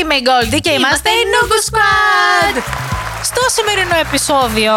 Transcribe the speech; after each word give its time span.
είμαι 0.00 0.14
η 0.14 0.22
Goldie 0.28 0.60
και 0.60 0.70
είμαστε 0.70 1.08
η 1.10 1.22
Noogu 1.32 1.58
Squad. 1.68 2.62
Στο 3.22 3.40
σημερινό 3.48 3.96
επεισόδιο 3.96 4.72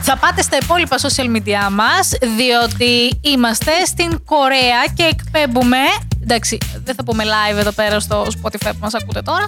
θα 0.00 0.16
πάτε 0.16 0.42
στα 0.42 0.56
υπόλοιπα 0.56 0.96
social 0.96 1.36
media 1.36 1.70
μας 1.70 2.08
διότι 2.36 3.18
είμαστε 3.20 3.72
στην 3.86 4.24
Κορέα 4.24 4.84
και 4.94 5.02
εκπέμπουμε 5.02 5.78
εντάξει 6.22 6.58
δεν 6.84 6.94
θα 6.94 7.04
πούμε 7.04 7.24
live 7.24 7.56
εδώ 7.56 7.72
πέρα 7.72 8.00
στο 8.00 8.22
Spotify 8.22 8.70
που 8.70 8.78
μας 8.80 8.94
ακούτε 8.94 9.22
τώρα 9.22 9.46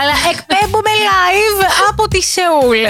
αλλά 0.00 0.14
εκπέμπουμε 0.32 0.90
live 1.08 1.64
από 1.88 2.08
τη 2.08 2.22
Σεούλ 2.22 2.84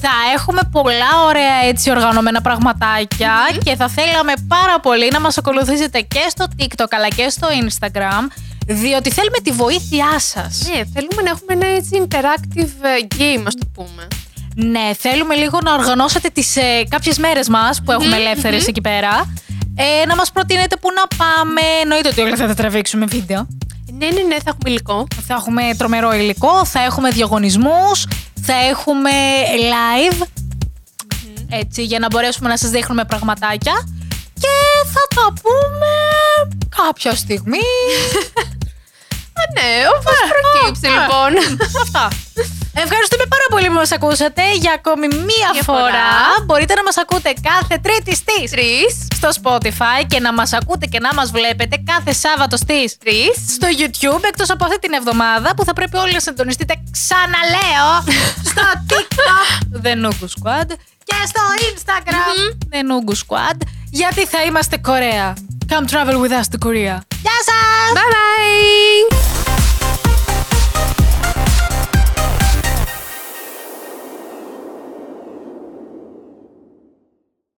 θα 0.00 0.10
έχουμε 0.34 0.60
πολλά 0.70 1.12
ωραία 1.26 1.56
έτσι 1.64 1.90
οργανωμένα 1.90 2.40
πραγματάκια 2.40 3.34
και 3.64 3.76
θα 3.76 3.88
θέλαμε 3.88 4.32
πάρα 4.48 4.80
πολύ 4.80 5.08
να 5.12 5.20
μας 5.20 5.38
ακολουθήσετε 5.38 6.00
και 6.00 6.24
στο 6.28 6.44
TikTok 6.58 6.86
αλλά 6.90 7.08
και 7.08 7.28
στο 7.28 7.48
Instagram 7.48 8.26
διότι 8.66 9.10
θέλουμε 9.10 9.38
τη 9.42 9.50
βοήθειά 9.50 10.18
σας. 10.18 10.62
Ναι, 10.66 10.82
θέλουμε 10.94 11.22
να 11.24 11.30
έχουμε 11.30 11.52
ένα 11.52 11.66
έτσι 11.66 12.06
interactive 12.08 12.72
ε, 12.82 13.06
game, 13.18 13.42
ας 13.46 13.54
το 13.54 13.66
πούμε. 13.74 14.06
Ναι, 14.54 14.90
θέλουμε 14.98 15.34
λίγο 15.34 15.58
να 15.64 15.74
οργανώσετε 15.74 16.28
τις 16.28 16.56
ε, 16.56 16.84
κάποιες 16.88 17.18
μέρες 17.18 17.48
μας 17.48 17.82
που 17.82 17.92
έχουμε 17.92 18.16
ελεύθερες 18.16 18.66
εκεί 18.66 18.80
πέρα. 18.80 19.34
Ε, 19.76 20.06
να 20.06 20.14
μας 20.14 20.32
προτείνετε 20.32 20.76
πού 20.76 20.88
να 20.94 21.16
πάμε. 21.16 21.60
Εννοείται 21.82 22.08
ότι 22.08 22.20
όλα 22.20 22.36
θα 22.36 22.46
τα 22.46 22.54
τραβήξουμε 22.54 23.06
βίντεο. 23.06 23.46
Ναι, 23.98 24.06
ναι, 24.06 24.22
ναι, 24.22 24.34
θα 24.34 24.50
έχουμε 24.50 24.70
υλικό. 24.70 25.06
Θα 25.26 25.34
έχουμε 25.34 25.62
τρομερό 25.78 26.12
υλικό, 26.12 26.64
θα 26.64 26.84
έχουμε 26.84 27.10
διαγωνισμούς, 27.10 28.06
θα 28.48 28.54
έχουμε 28.54 29.10
live. 29.74 30.26
Έτσι, 31.50 31.84
για 31.84 31.98
να 31.98 32.06
μπορέσουμε 32.06 32.48
να 32.48 32.56
σας 32.56 32.70
δείχνουμε 32.70 33.04
πραγματάκια. 33.04 33.72
Και 34.40 34.88
θα 34.92 35.00
τα 35.14 35.32
πούμε 35.42 35.92
κάποια 36.76 37.14
στιγμή. 37.14 37.58
Α, 39.38 39.42
ναι, 39.54 39.70
όπως 39.96 40.14
προκύψει 40.28 40.86
α, 40.86 40.90
λοιπόν. 40.90 41.58
Αυτά. 41.82 42.08
Ευχαριστούμε 42.84 43.24
πάρα 43.34 43.46
πολύ 43.50 43.66
που 43.66 43.72
μας 43.82 43.92
ακούσατε 43.92 44.42
για 44.62 44.72
ακόμη 44.72 45.06
μία 45.08 45.48
Μια 45.52 45.62
φορά. 45.62 45.78
φορά. 45.80 46.08
Μπορείτε 46.44 46.74
να 46.74 46.82
μας 46.82 46.96
ακούτε 46.96 47.32
κάθε 47.50 47.76
τρίτη 47.82 48.14
στις 48.14 48.50
Τρεις, 48.50 48.90
στο 49.18 49.28
Spotify 49.40 50.00
και 50.06 50.20
να 50.20 50.32
μας 50.32 50.52
ακούτε 50.52 50.86
και 50.86 50.98
να 51.00 51.14
μας 51.14 51.30
βλέπετε 51.30 51.76
κάθε 51.92 52.12
Σάββατο 52.12 52.56
στις 52.56 52.96
τρεις. 52.98 53.30
στο 53.56 53.66
YouTube 53.80 54.22
εκτός 54.30 54.50
από 54.50 54.64
αυτή 54.64 54.78
την 54.78 54.92
εβδομάδα 54.92 55.54
που 55.56 55.64
θα 55.64 55.72
πρέπει 55.72 55.96
όλοι 55.96 56.12
να 56.12 56.20
συντονιστείτε 56.20 56.74
ξαναλέω 56.96 57.90
στο 58.50 58.62
TikTok 58.90 59.46
The 59.84 59.92
Nugu 60.04 60.26
Squad 60.36 60.68
και 61.08 61.16
στο 61.30 61.42
Instagram 61.70 62.34
The 62.72 62.80
Nugu 62.90 63.14
Squad 63.22 63.56
γιατί 63.90 64.26
θα 64.26 64.42
είμαστε 64.42 64.76
Κορέα. 64.76 65.34
Come 65.68 65.84
travel 65.94 66.16
with 66.22 66.32
us 66.40 66.46
to 66.52 66.66
Korea. 66.66 66.96
Γεια 67.24 67.38
σας! 67.48 67.92
Bye 67.94 67.96
bye! 67.96 67.97